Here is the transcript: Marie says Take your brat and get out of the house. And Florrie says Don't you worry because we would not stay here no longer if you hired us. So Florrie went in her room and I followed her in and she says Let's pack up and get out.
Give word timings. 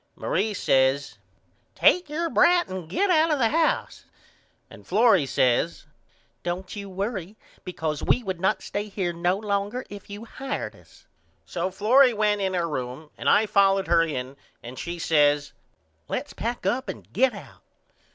Marie 0.15 0.55
says 0.55 1.19
Take 1.75 2.09
your 2.09 2.27
brat 2.31 2.67
and 2.69 2.89
get 2.89 3.11
out 3.11 3.29
of 3.29 3.37
the 3.37 3.49
house. 3.49 4.05
And 4.67 4.87
Florrie 4.87 5.27
says 5.27 5.85
Don't 6.41 6.75
you 6.75 6.89
worry 6.89 7.37
because 7.63 8.01
we 8.01 8.23
would 8.23 8.39
not 8.41 8.63
stay 8.63 8.89
here 8.89 9.13
no 9.13 9.37
longer 9.37 9.85
if 9.91 10.09
you 10.09 10.25
hired 10.25 10.75
us. 10.75 11.05
So 11.45 11.69
Florrie 11.69 12.15
went 12.15 12.41
in 12.41 12.55
her 12.55 12.67
room 12.67 13.11
and 13.15 13.29
I 13.29 13.45
followed 13.45 13.85
her 13.89 14.01
in 14.01 14.37
and 14.63 14.79
she 14.79 14.97
says 14.97 15.53
Let's 16.07 16.33
pack 16.33 16.65
up 16.65 16.89
and 16.89 17.13
get 17.13 17.35
out. 17.35 17.61